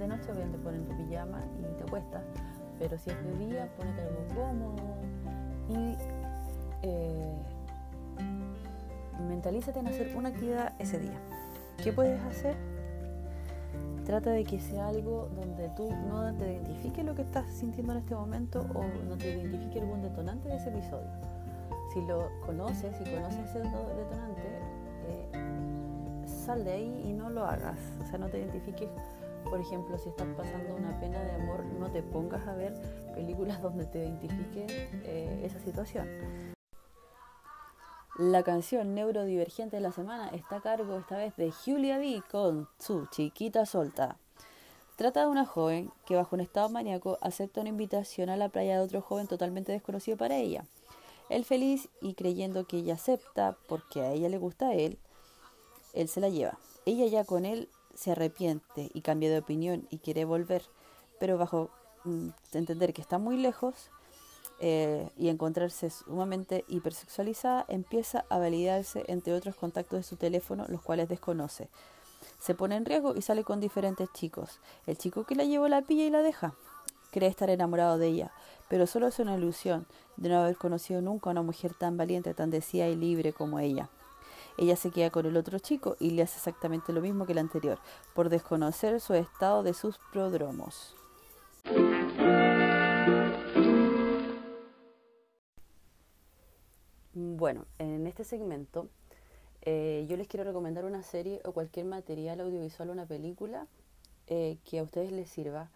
De 0.00 0.08
noche, 0.08 0.32
obviamente 0.32 0.58
ponen 0.58 0.84
tu 0.84 0.96
pijama 0.96 1.44
y 1.58 1.76
te 1.76 1.88
cuesta. 1.88 2.22
Pero 2.78 2.98
si 2.98 3.10
es 3.10 3.24
de 3.24 3.46
día, 3.46 3.68
ponete 3.76 4.00
algo 4.00 4.26
cómodo 4.34 4.96
y 5.68 5.96
eh, 6.82 7.36
mentalízate 9.28 9.78
en 9.78 9.88
hacer 9.88 10.16
una 10.16 10.30
actividad 10.30 10.72
ese 10.78 10.98
día. 10.98 11.18
¿Qué 11.82 11.92
puedes 11.92 12.20
hacer? 12.22 12.56
Trata 14.04 14.30
de 14.30 14.44
que 14.44 14.58
sea 14.58 14.88
algo 14.88 15.28
donde 15.36 15.68
tú 15.76 15.90
no 16.08 16.34
te 16.34 16.52
identifique 16.52 17.04
lo 17.04 17.14
que 17.14 17.22
estás 17.22 17.46
sintiendo 17.50 17.92
en 17.92 17.98
este 17.98 18.14
momento 18.14 18.66
o 18.74 18.82
no 19.08 19.16
te 19.16 19.30
identifique 19.30 19.80
algún 19.80 20.02
detonante 20.02 20.48
de 20.48 20.56
ese 20.56 20.70
episodio. 20.70 21.10
Si 21.92 22.00
lo 22.06 22.30
conoces, 22.46 22.96
si 22.96 23.04
conoces 23.04 23.50
ese 23.50 23.58
detonante, 23.58 24.42
eh, 25.06 26.26
sal 26.26 26.64
de 26.64 26.72
ahí 26.72 27.02
y 27.04 27.12
no 27.12 27.30
lo 27.30 27.44
hagas. 27.44 27.78
O 28.02 28.06
sea, 28.06 28.18
no 28.18 28.28
te 28.28 28.38
identifiques 28.38 28.88
por 29.50 29.60
ejemplo, 29.60 29.98
si 29.98 30.08
estás 30.08 30.28
pasando 30.36 30.76
una 30.76 30.98
pena 31.00 31.20
de 31.20 31.32
amor, 31.32 31.64
no 31.64 31.90
te 31.90 32.02
pongas 32.02 32.46
a 32.46 32.54
ver 32.54 32.72
películas 33.14 33.60
donde 33.60 33.84
te 33.84 33.98
identifique 33.98 34.66
eh, 35.04 35.42
esa 35.44 35.58
situación. 35.58 36.08
La 38.16 38.44
canción 38.44 38.94
neurodivergente 38.94 39.76
de 39.76 39.82
la 39.82 39.92
semana 39.92 40.28
está 40.28 40.56
a 40.56 40.60
cargo 40.60 40.98
esta 40.98 41.16
vez 41.16 41.34
de 41.36 41.50
Julia 41.50 41.98
B 41.98 42.22
con 42.30 42.68
su 42.78 43.06
chiquita 43.06 43.66
solta. 43.66 44.16
Trata 44.96 45.22
de 45.22 45.26
una 45.26 45.46
joven 45.46 45.90
que 46.06 46.14
bajo 46.14 46.36
un 46.36 46.42
estado 46.42 46.68
maníaco 46.68 47.18
acepta 47.20 47.62
una 47.62 47.70
invitación 47.70 48.28
a 48.28 48.36
la 48.36 48.50
playa 48.50 48.76
de 48.76 48.84
otro 48.84 49.00
joven 49.00 49.26
totalmente 49.26 49.72
desconocido 49.72 50.16
para 50.16 50.36
ella. 50.36 50.64
Él 51.28 51.44
feliz 51.44 51.88
y 52.00 52.14
creyendo 52.14 52.66
que 52.66 52.78
ella 52.78 52.94
acepta 52.94 53.56
porque 53.66 54.02
a 54.02 54.12
ella 54.12 54.28
le 54.28 54.38
gusta 54.38 54.68
a 54.68 54.74
él, 54.74 54.98
él 55.94 56.08
se 56.08 56.20
la 56.20 56.28
lleva. 56.28 56.58
Ella 56.84 57.06
ya 57.06 57.24
con 57.24 57.44
él 57.44 57.68
se 58.00 58.12
arrepiente 58.12 58.90
y 58.94 59.02
cambia 59.02 59.28
de 59.30 59.38
opinión 59.38 59.86
y 59.90 59.98
quiere 59.98 60.24
volver, 60.24 60.62
pero 61.18 61.36
bajo 61.36 61.68
mm, 62.04 62.28
entender 62.54 62.94
que 62.94 63.02
está 63.02 63.18
muy 63.18 63.36
lejos, 63.36 63.90
eh, 64.58 65.10
y 65.18 65.28
encontrarse 65.28 65.90
sumamente 65.90 66.64
hipersexualizada, 66.68 67.66
empieza 67.68 68.24
a 68.30 68.38
validarse 68.38 69.04
entre 69.06 69.34
otros 69.34 69.54
contactos 69.54 69.98
de 69.98 70.02
su 70.02 70.16
teléfono, 70.16 70.64
los 70.68 70.82
cuales 70.82 71.10
desconoce. 71.10 71.68
Se 72.38 72.54
pone 72.54 72.76
en 72.76 72.86
riesgo 72.86 73.14
y 73.14 73.22
sale 73.22 73.44
con 73.44 73.60
diferentes 73.60 74.10
chicos. 74.14 74.60
El 74.86 74.96
chico 74.96 75.24
que 75.24 75.34
la 75.34 75.44
llevó 75.44 75.68
la 75.68 75.82
pilla 75.82 76.04
y 76.04 76.10
la 76.10 76.22
deja. 76.22 76.54
Cree 77.10 77.28
estar 77.28 77.50
enamorado 77.50 77.98
de 77.98 78.08
ella, 78.08 78.32
pero 78.68 78.86
solo 78.86 79.08
es 79.08 79.18
una 79.18 79.36
ilusión 79.36 79.86
de 80.16 80.30
no 80.30 80.40
haber 80.40 80.56
conocido 80.56 81.02
nunca 81.02 81.28
a 81.28 81.32
una 81.32 81.42
mujer 81.42 81.74
tan 81.74 81.98
valiente, 81.98 82.32
tan 82.32 82.50
deseada 82.50 82.90
y 82.90 82.96
libre 82.96 83.34
como 83.34 83.58
ella. 83.58 83.90
Ella 84.60 84.76
se 84.76 84.90
queda 84.90 85.08
con 85.08 85.24
el 85.24 85.38
otro 85.38 85.58
chico 85.58 85.96
y 85.98 86.10
le 86.10 86.20
hace 86.20 86.36
exactamente 86.36 86.92
lo 86.92 87.00
mismo 87.00 87.24
que 87.24 87.32
el 87.32 87.38
anterior, 87.38 87.78
por 88.14 88.28
desconocer 88.28 89.00
su 89.00 89.14
estado 89.14 89.62
de 89.62 89.72
sus 89.72 89.98
prodromos. 90.12 90.94
Bueno, 97.14 97.64
en 97.78 98.06
este 98.06 98.22
segmento 98.22 98.90
eh, 99.62 100.04
yo 100.10 100.18
les 100.18 100.28
quiero 100.28 100.44
recomendar 100.44 100.84
una 100.84 101.02
serie 101.02 101.40
o 101.46 101.52
cualquier 101.52 101.86
material 101.86 102.40
audiovisual 102.40 102.90
una 102.90 103.06
película 103.06 103.66
eh, 104.26 104.58
que 104.66 104.80
a 104.80 104.82
ustedes 104.82 105.10
les 105.10 105.30
sirva 105.30 105.70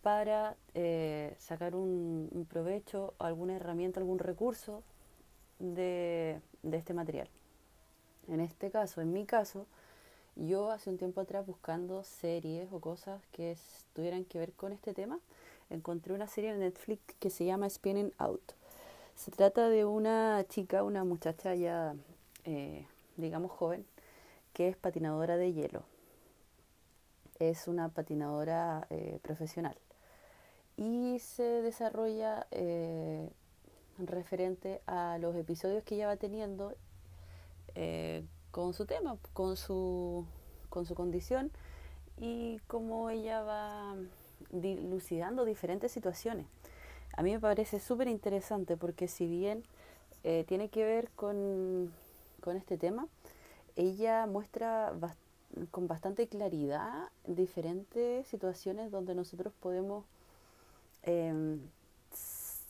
para 0.00 0.56
eh, 0.72 1.36
sacar 1.38 1.74
un, 1.74 2.46
provecho, 2.48 3.12
alguna 3.18 3.56
herramienta, 3.56 4.00
algún 4.00 4.18
recurso 4.18 4.82
de, 5.58 6.40
de 6.62 6.76
este 6.78 6.94
material. 6.94 7.28
En 8.28 8.40
este 8.40 8.70
caso, 8.70 9.00
en 9.00 9.12
mi 9.12 9.24
caso, 9.24 9.66
yo 10.36 10.70
hace 10.70 10.90
un 10.90 10.98
tiempo 10.98 11.20
atrás 11.20 11.46
buscando 11.46 12.04
series 12.04 12.72
o 12.72 12.80
cosas 12.80 13.20
que 13.32 13.56
tuvieran 13.94 14.24
que 14.24 14.38
ver 14.38 14.52
con 14.52 14.72
este 14.72 14.94
tema, 14.94 15.18
encontré 15.70 16.12
una 16.12 16.28
serie 16.28 16.50
en 16.50 16.60
Netflix 16.60 17.02
que 17.18 17.30
se 17.30 17.44
llama 17.44 17.68
Spinning 17.68 18.12
Out. 18.18 18.52
Se 19.16 19.30
trata 19.30 19.68
de 19.68 19.84
una 19.84 20.44
chica, 20.48 20.84
una 20.84 21.04
muchacha 21.04 21.54
ya, 21.54 21.94
eh, 22.44 22.86
digamos, 23.16 23.50
joven, 23.50 23.84
que 24.52 24.68
es 24.68 24.76
patinadora 24.76 25.36
de 25.36 25.52
hielo. 25.52 25.82
Es 27.38 27.66
una 27.66 27.88
patinadora 27.88 28.86
eh, 28.90 29.18
profesional. 29.22 29.76
Y 30.76 31.18
se 31.18 31.62
desarrolla 31.62 32.46
eh, 32.52 33.28
referente 33.98 34.80
a 34.86 35.18
los 35.18 35.34
episodios 35.34 35.82
que 35.82 35.96
ella 35.96 36.06
va 36.06 36.16
teniendo 36.16 36.74
con 38.50 38.72
su 38.74 38.86
tema, 38.86 39.16
con 39.32 39.56
su, 39.56 40.26
con 40.68 40.86
su 40.86 40.94
condición 40.94 41.50
y 42.16 42.60
cómo 42.66 43.10
ella 43.10 43.42
va 43.42 43.94
dilucidando 44.50 45.44
diferentes 45.44 45.92
situaciones 45.92 46.46
a 47.18 47.22
mí 47.24 47.32
me 47.32 47.40
parece 47.40 47.80
súper 47.80 48.06
interesante 48.06 48.76
porque 48.76 49.08
si 49.08 49.26
bien 49.26 49.64
eh, 50.22 50.44
tiene 50.46 50.68
que 50.68 50.84
ver 50.84 51.10
con, 51.16 51.92
este 52.56 52.78
tema, 52.78 53.08
ella 53.74 54.26
muestra 54.26 54.92
con 55.72 55.88
bastante 55.88 56.28
claridad 56.28 57.08
diferentes 57.26 58.24
situaciones 58.28 58.92
donde 58.92 59.16
nosotros 59.16 59.52
podemos 59.60 60.04
em, 61.02 61.60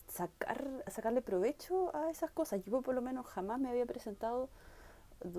sacar, 0.09 0.83
sacarle 0.87 1.21
provecho 1.21 1.95
a 1.95 2.11
esas 2.11 2.31
cosas. 2.31 2.65
Yo 2.65 2.81
por 2.81 2.95
lo 2.95 3.03
menos 3.03 3.27
jamás 3.27 3.61
me 3.61 3.69
había 3.69 3.85
presentado 3.85 4.49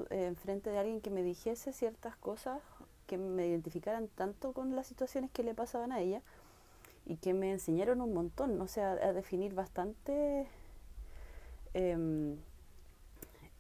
en 0.10 0.36
frente 0.36 0.70
de 0.70 0.78
alguien 0.78 1.02
que 1.02 1.10
me 1.10 1.24
dijese 1.24 1.74
ciertas 1.74 2.16
cosas 2.16 2.62
que 3.08 3.18
me 3.18 3.48
identificaran 3.48 4.08
tanto 4.08 4.54
con 4.54 4.76
las 4.76 4.88
situaciones 4.88 5.32
que 5.32 5.44
le 5.44 5.54
pasaban 5.54 5.92
a 5.92 6.00
ella 6.00 6.22
y 7.06 7.18
que 7.18 7.34
me 7.34 7.52
enseñaron 7.52 8.02
un 8.02 8.14
montón, 8.14 8.62
o 8.62 8.68
sea, 8.68 8.92
a 8.92 9.14
definir 9.14 9.56
bastante 9.56 10.48
em, 11.74 12.38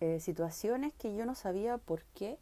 eh, 0.01 0.19
situaciones 0.19 0.93
que 0.93 1.15
yo 1.15 1.25
no 1.25 1.35
sabía 1.35 1.77
por 1.77 2.03
qué 2.13 2.37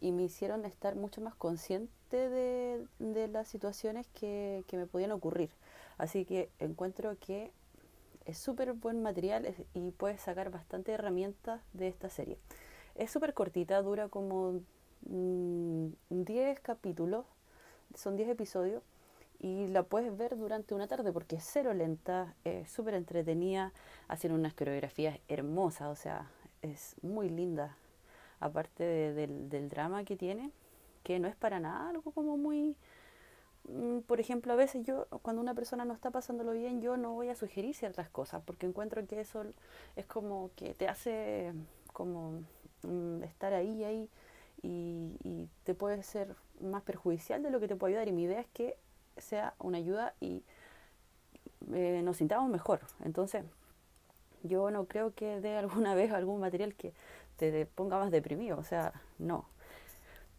y 0.00 0.12
me 0.12 0.22
hicieron 0.22 0.64
estar 0.64 0.94
mucho 0.96 1.20
más 1.20 1.34
consciente 1.34 2.28
de, 2.28 2.86
las 3.28 3.48
situaciones 3.48 4.06
que, 4.14 4.64
me 4.72 4.86
podían 4.86 5.12
ocurrir. 5.12 5.50
Así 5.98 6.24
que 6.24 6.50
encuentro 6.58 7.16
que 7.18 7.50
es 8.24 8.38
súper 8.38 8.72
buen 8.74 9.02
material 9.02 9.54
y 9.74 9.90
puedes 9.90 10.20
sacar 10.20 10.50
bastante 10.50 10.92
herramientas 10.92 11.60
de 11.72 11.88
esta 11.88 12.10
serie. 12.10 12.38
Es 12.94 13.10
súper 13.10 13.34
cortita, 13.34 13.82
dura 13.82 14.08
como 14.08 14.60
10 15.02 15.94
mm, 16.10 16.62
capítulos, 16.62 17.26
son 17.94 18.16
10 18.16 18.30
episodios 18.30 18.82
y 19.40 19.66
la 19.66 19.82
puedes 19.82 20.16
ver 20.16 20.36
durante 20.36 20.74
una 20.74 20.86
tarde 20.86 21.12
porque 21.12 21.36
es 21.36 21.44
cero 21.44 21.74
lenta, 21.74 22.34
es 22.44 22.70
súper 22.70 22.94
entretenida, 22.94 23.72
hacen 24.08 24.32
unas 24.32 24.54
coreografías 24.54 25.18
hermosas, 25.28 25.88
o 25.88 25.96
sea, 25.96 26.30
es 26.62 26.94
muy 27.02 27.28
linda, 27.28 27.76
aparte 28.40 28.84
del, 28.84 29.50
del, 29.50 29.68
drama 29.68 30.04
que 30.04 30.16
tiene, 30.16 30.50
que 31.02 31.18
no 31.18 31.28
es 31.28 31.36
para 31.36 31.60
nada 31.60 31.90
algo 31.90 32.12
como 32.12 32.36
muy... 32.36 32.76
Mm, 33.64 34.00
por 34.00 34.20
ejemplo, 34.20 34.52
a 34.52 34.56
veces 34.56 34.84
yo, 34.84 35.06
cuando 35.22 35.42
una 35.42 35.54
persona 35.54 35.84
no 35.84 35.94
está 35.94 36.10
pasándolo 36.10 36.52
bien, 36.52 36.80
yo 36.80 36.96
no 36.96 37.12
voy 37.12 37.28
a 37.28 37.34
sugerir 37.34 37.74
ciertas 37.74 38.08
cosas, 38.08 38.42
porque 38.46 38.66
encuentro 38.66 39.06
que 39.06 39.20
eso 39.20 39.44
es 39.96 40.06
como 40.06 40.50
que 40.56 40.74
te 40.74 40.88
hace 40.88 41.52
como 41.92 42.42
estar 43.22 43.52
ahí, 43.52 43.84
ahí, 43.84 44.08
y, 44.62 45.16
y 45.22 45.48
te 45.64 45.74
puede 45.74 46.02
ser 46.02 46.34
más 46.60 46.82
perjudicial 46.82 47.42
de 47.42 47.50
lo 47.50 47.60
que 47.60 47.68
te 47.68 47.76
puede 47.76 47.94
ayudar. 47.94 48.08
Y 48.08 48.12
mi 48.12 48.24
idea 48.24 48.40
es 48.40 48.48
que 48.48 48.76
sea 49.16 49.54
una 49.58 49.78
ayuda 49.78 50.14
y 50.20 50.42
eh, 51.72 52.02
nos 52.04 52.18
sintamos 52.18 52.50
mejor. 52.50 52.80
Entonces, 53.04 53.44
yo 54.42 54.70
no 54.70 54.86
creo 54.86 55.14
que 55.14 55.40
dé 55.40 55.56
alguna 55.56 55.94
vez 55.94 56.12
algún 56.12 56.40
material 56.40 56.74
que 56.74 56.92
te 57.36 57.66
ponga 57.66 57.98
más 57.98 58.10
deprimido, 58.10 58.58
o 58.58 58.64
sea, 58.64 58.92
no. 59.18 59.48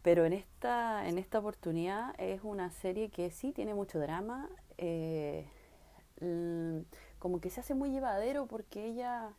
Pero 0.02 0.24
en 0.24 0.32
esta, 0.32 1.08
en 1.08 1.18
esta 1.18 1.40
oportunidad 1.40 2.14
es 2.18 2.40
una 2.44 2.70
serie 2.70 3.10
que 3.10 3.30
sí 3.30 3.52
tiene 3.52 3.74
mucho 3.74 3.98
drama, 3.98 4.48
eh, 4.78 5.46
como 7.18 7.40
que 7.40 7.50
se 7.50 7.60
hace 7.60 7.74
muy 7.74 7.90
llevadero 7.90 8.46
porque 8.46 8.86
ella 8.86 9.30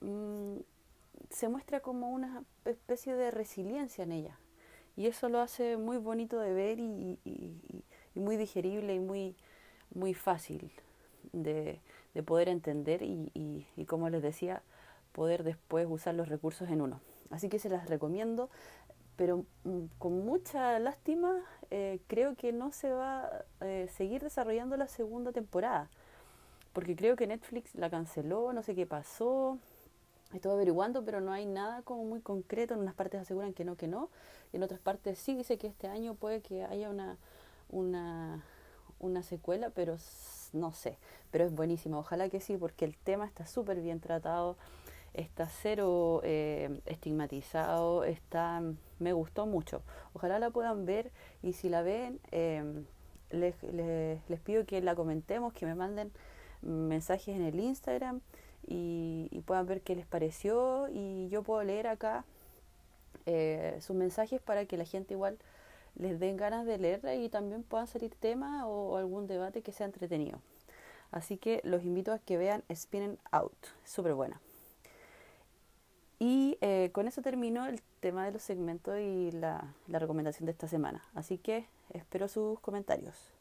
mm, 0.00 0.56
se 1.30 1.48
muestra 1.48 1.80
como 1.80 2.10
una 2.10 2.44
especie 2.64 3.14
de 3.14 3.30
resiliencia 3.30 4.04
en 4.04 4.12
ella. 4.12 4.38
Y 4.96 5.06
eso 5.06 5.28
lo 5.28 5.40
hace 5.40 5.76
muy 5.76 5.96
bonito 5.96 6.38
de 6.40 6.52
ver 6.52 6.78
y, 6.78 7.18
y 7.24 8.20
muy 8.20 8.36
digerible 8.36 8.94
y 8.94 9.00
muy, 9.00 9.36
muy 9.94 10.14
fácil 10.14 10.72
de, 11.32 11.80
de 12.14 12.22
poder 12.22 12.48
entender 12.48 13.02
y, 13.02 13.30
y, 13.76 13.84
como 13.86 14.08
les 14.08 14.22
decía, 14.22 14.62
poder 15.12 15.44
después 15.44 15.86
usar 15.88 16.14
los 16.14 16.28
recursos 16.28 16.68
en 16.70 16.80
uno. 16.80 17.00
Así 17.30 17.48
que 17.48 17.58
se 17.58 17.68
las 17.68 17.88
recomiendo, 17.88 18.50
pero 19.16 19.44
mm, 19.64 19.84
con 19.98 20.24
mucha 20.24 20.78
lástima 20.78 21.40
eh, 21.70 22.00
creo 22.06 22.34
que 22.36 22.52
no 22.52 22.72
se 22.72 22.92
va 22.92 23.24
a 23.26 23.44
eh, 23.60 23.88
seguir 23.92 24.22
desarrollando 24.22 24.76
la 24.76 24.88
segunda 24.88 25.32
temporada, 25.32 25.88
porque 26.72 26.96
creo 26.96 27.16
que 27.16 27.26
Netflix 27.26 27.74
la 27.74 27.90
canceló, 27.90 28.52
no 28.52 28.62
sé 28.62 28.74
qué 28.74 28.86
pasó, 28.86 29.58
estoy 30.32 30.52
averiguando, 30.52 31.04
pero 31.04 31.20
no 31.20 31.32
hay 31.32 31.46
nada 31.46 31.82
como 31.82 32.04
muy 32.04 32.20
concreto, 32.20 32.74
en 32.74 32.80
unas 32.80 32.94
partes 32.94 33.20
aseguran 33.20 33.52
que 33.52 33.64
no, 33.64 33.76
que 33.76 33.88
no, 33.88 34.10
y 34.52 34.56
en 34.56 34.62
otras 34.62 34.80
partes 34.80 35.18
sí 35.18 35.34
dice 35.34 35.58
que 35.58 35.66
este 35.66 35.88
año 35.88 36.14
puede 36.14 36.40
que 36.40 36.64
haya 36.64 36.90
una 36.90 37.18
una, 37.72 38.44
una 38.98 39.22
secuela, 39.22 39.70
pero 39.70 39.96
no 40.52 40.72
sé, 40.72 40.96
pero 41.30 41.44
es 41.44 41.54
buenísima, 41.54 41.98
ojalá 41.98 42.28
que 42.28 42.40
sí, 42.40 42.56
porque 42.56 42.84
el 42.84 42.96
tema 42.96 43.26
está 43.26 43.46
súper 43.46 43.80
bien 43.80 44.00
tratado, 44.00 44.56
está 45.14 45.48
cero 45.48 46.20
eh, 46.24 46.80
estigmatizado, 46.86 48.04
está, 48.04 48.62
me 48.98 49.12
gustó 49.12 49.46
mucho, 49.46 49.82
ojalá 50.12 50.38
la 50.38 50.50
puedan 50.50 50.84
ver 50.84 51.10
y 51.42 51.52
si 51.52 51.68
la 51.68 51.82
ven, 51.82 52.20
em, 52.30 52.84
les, 53.30 53.62
les, 53.62 54.40
pido 54.40 54.66
que 54.66 54.80
la 54.80 54.94
comentemos, 54.94 55.52
que 55.52 55.66
me 55.66 55.74
manden 55.74 56.10
mensajes 56.62 57.34
en 57.36 57.42
el 57.42 57.58
Instagram 57.60 58.20
y, 58.70 59.42
puedan 59.46 59.66
ver 59.66 59.80
qué 59.80 59.96
les 59.96 60.06
pareció 60.06 60.88
y 60.92 61.28
yo 61.28 61.42
puedo 61.42 61.62
leer 61.64 61.88
acá 61.88 62.24
eh, 63.26 63.76
sus 63.80 63.96
mensajes 63.96 64.40
para 64.40 64.64
que 64.64 64.76
la 64.76 64.84
gente 64.84 65.14
igual 65.14 65.38
les 65.96 66.20
den 66.20 66.36
ganas 66.36 66.64
de 66.66 66.78
leerla 66.78 67.16
y 67.16 67.28
también 67.28 67.64
puedan 67.64 67.88
salir 67.88 68.14
temas 68.14 68.64
o, 68.66 68.96
algún 68.96 69.26
debate 69.26 69.62
que 69.62 69.72
sea 69.72 69.86
entretenido. 69.86 70.38
Así 71.10 71.36
que 71.36 71.60
los 71.64 71.82
invito 71.82 72.12
a 72.12 72.20
que 72.20 72.36
vean 72.38 72.62
Spinning 72.72 73.18
Out, 73.32 73.56
súper 73.84 74.14
buena. 74.14 74.40
Y 76.20 76.56
eh, 76.60 76.90
con 76.92 77.08
eso 77.08 77.22
termino 77.22 77.66
el 77.66 77.80
tema 77.98 78.24
de 78.24 78.32
los 78.32 78.42
segmentos 78.42 78.98
y 79.00 79.32
la 79.32 79.72
recomendación 79.88 80.46
de 80.46 80.52
esta 80.52 80.68
semana. 80.68 81.02
Así 81.14 81.38
que 81.38 81.66
espero 81.92 82.28
sus 82.28 82.60
comentarios. 82.60 83.39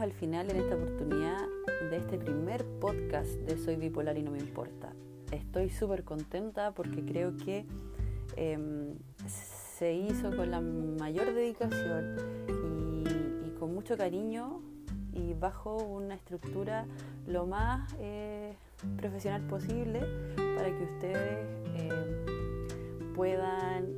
Al 0.00 0.12
final 0.12 0.48
en 0.50 0.56
esta 0.56 0.76
oportunidad 0.76 1.46
de 1.90 1.96
este 1.98 2.16
primer 2.16 2.64
podcast 2.80 3.28
de 3.40 3.58
Soy 3.58 3.76
Bipolar 3.76 4.16
y 4.16 4.22
no 4.22 4.30
me 4.30 4.38
importa. 4.38 4.94
Estoy 5.30 5.68
súper 5.68 6.04
contenta 6.04 6.72
porque 6.72 7.04
creo 7.04 7.36
que 7.36 7.66
em, 8.36 8.94
se 9.26 9.92
hizo 9.92 10.34
con 10.34 10.50
la 10.50 10.62
mayor 10.62 11.34
dedicación 11.34 12.16
y, 12.48 13.50
con 13.58 13.74
mucho 13.74 13.98
cariño 13.98 14.62
y 15.12 15.34
bajo 15.34 15.76
una 15.76 16.14
estructura 16.14 16.86
lo 17.26 17.46
más 17.46 17.94
eh, 17.98 18.54
profesional 18.96 19.42
posible 19.42 20.00
para 20.56 20.70
que 20.70 20.82
ustedes 20.82 21.46
em, 21.76 23.12
puedan 23.14 23.92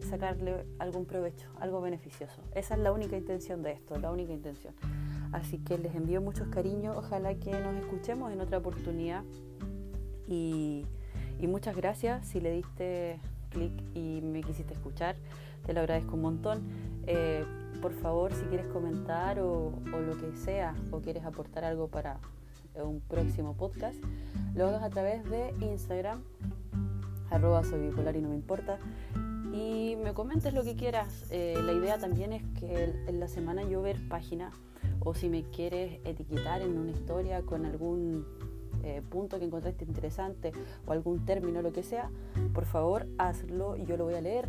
sacarle 0.00 0.66
algún 0.80 1.06
provecho, 1.06 1.48
algo 1.60 1.80
beneficioso. 1.80 2.42
Esa 2.56 2.74
es 2.74 2.80
la 2.80 2.90
única 2.90 3.16
intención 3.16 3.62
de 3.62 3.72
esto, 3.72 3.96
la 3.98 4.10
única 4.10 4.32
intención. 4.32 4.74
Así 5.34 5.58
que 5.58 5.76
les 5.78 5.96
envío 5.96 6.20
muchos 6.20 6.46
cariños, 6.46 6.96
ojalá 6.96 7.34
que 7.34 7.50
nos 7.50 7.74
escuchemos 7.74 8.32
en 8.32 8.40
otra 8.40 8.58
oportunidad 8.58 9.24
y, 10.28 10.86
muchas 11.40 11.76
gracias 11.76 12.26
si 12.26 12.40
le 12.40 12.52
diste 12.52 13.20
clic 13.50 13.72
y 13.94 14.20
me 14.22 14.42
quisiste 14.42 14.72
escuchar, 14.72 15.16
te 15.66 15.74
lo 15.74 15.80
agradezco 15.80 16.14
un 16.14 16.22
montón. 16.22 16.62
Eh, 17.06 17.44
por 17.82 17.92
favor, 17.92 18.32
si 18.32 18.44
quieres 18.44 18.66
comentar 18.68 19.40
o, 19.40 19.72
lo 19.92 20.16
que 20.16 20.36
sea, 20.36 20.74
o 20.92 21.00
quieres 21.00 21.24
aportar 21.24 21.64
algo 21.64 21.88
para 21.88 22.18
un 22.76 23.00
próximo 23.00 23.54
podcast, 23.54 23.96
lo 24.54 24.68
hagas 24.68 24.84
a 24.84 24.90
través 24.90 25.28
de 25.28 25.52
Instagram, 25.60 26.22
arroba 27.28 27.64
soy 27.64 27.88
bipolar 27.88 28.16
y 28.16 28.22
no 28.22 28.28
me 28.28 28.36
importa 28.36 28.78
y 29.52 29.96
me 29.96 30.14
comentes 30.14 30.54
lo 30.54 30.62
que 30.62 30.76
quieras. 30.76 31.26
Eh, 31.30 31.60
la 31.60 31.72
idea 31.72 31.98
también 31.98 32.32
es 32.32 32.42
que 32.58 32.94
en 33.08 33.18
la 33.18 33.26
semana 33.26 33.64
yo 33.64 33.82
ver 33.82 33.98
página 34.08 34.52
o 35.04 35.14
si 35.14 35.28
me 35.28 35.44
quieres 35.44 36.00
etiquetar 36.04 36.62
en 36.62 36.78
una 36.78 36.90
historia 36.90 37.42
con 37.42 37.66
algún 37.66 38.26
eh, 38.82 39.02
punto 39.08 39.38
que 39.38 39.44
encontraste 39.44 39.84
interesante 39.84 40.52
o 40.86 40.92
algún 40.92 41.24
término, 41.24 41.62
lo 41.62 41.72
que 41.72 41.82
sea, 41.82 42.10
por 42.52 42.64
favor 42.64 43.06
hazlo 43.18 43.76
yo 43.76 43.96
lo 43.96 44.04
voy 44.04 44.14
a 44.14 44.20
leer. 44.20 44.48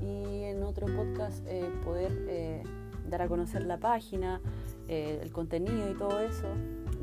Y 0.00 0.44
en 0.44 0.62
otro 0.62 0.86
podcast 0.86 1.44
eh, 1.48 1.68
poder 1.84 2.62
dar 3.08 3.22
a 3.22 3.28
conocer 3.28 3.64
la 3.64 3.78
página, 3.78 4.40
el 4.88 5.32
contenido 5.32 5.90
y 5.90 5.94
todo 5.94 6.20
eso 6.20 6.46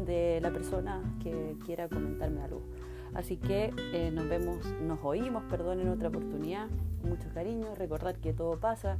de 0.06 0.40
la 0.42 0.52
persona 0.52 1.02
que 1.22 1.58
quiera 1.66 1.90
comentarme 1.90 2.42
algo. 2.42 2.62
Así 3.14 3.38
que 3.38 3.72
nos 4.14 4.28
vemos, 4.28 4.66
nos 4.82 5.00
oímos, 5.04 5.44
perdón, 5.50 5.82
en 5.82 5.90
otra 5.90 6.08
oportunidad 6.08 6.70
mucho 7.04 7.30
cariño, 7.34 7.76
recordar 7.76 8.18
que 8.18 8.34
todo 8.34 8.60
pasa, 8.60 8.98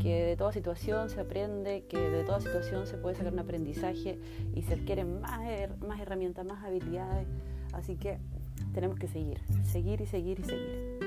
que 0.00 0.24
de 0.24 0.36
toda 0.36 0.52
situación 0.52 1.10
se 1.10 1.20
aprende, 1.20 1.84
que 1.88 1.98
de 1.98 2.24
toda 2.24 2.40
situación 2.40 2.86
se 2.86 2.96
puede 2.96 3.14
sacar 3.16 3.32
un 3.32 3.38
aprendizaje 3.38 4.18
y 4.54 4.62
se 4.62 4.74
adquieren 4.74 5.20
más, 5.20 5.40
más 5.86 6.00
herramientas, 6.00 6.44
más 6.46 6.64
habilidades. 6.64 7.26
Así 7.72 7.96
que 7.96 8.18
tenemos 8.74 8.98
que 8.98 9.08
seguir, 9.08 9.40
seguir 9.64 10.00
y 10.00 10.06
seguir 10.06 10.40
y 10.40 10.44
seguir. 10.44 10.98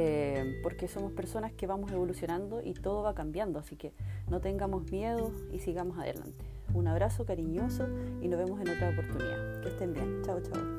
Eh, 0.00 0.60
porque 0.62 0.86
somos 0.86 1.10
personas 1.10 1.52
que 1.52 1.66
vamos 1.66 1.90
evolucionando 1.90 2.62
y 2.62 2.72
todo 2.72 3.02
va 3.02 3.14
cambiando, 3.14 3.58
así 3.58 3.74
que 3.74 3.92
no 4.30 4.40
tengamos 4.40 4.92
miedo 4.92 5.32
y 5.52 5.58
sigamos 5.58 5.98
adelante. 5.98 6.44
Un 6.72 6.86
abrazo 6.86 7.24
cariñoso 7.24 7.88
y 8.20 8.28
nos 8.28 8.38
vemos 8.38 8.60
en 8.60 8.68
otra 8.68 8.90
oportunidad. 8.90 9.60
Que 9.60 9.68
estén 9.68 9.92
bien. 9.92 10.22
Chao, 10.24 10.40
chao. 10.40 10.77